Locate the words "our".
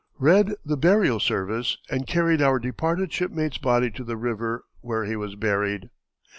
2.41-2.57